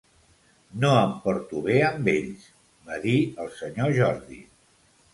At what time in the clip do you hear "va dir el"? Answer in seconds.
2.91-3.55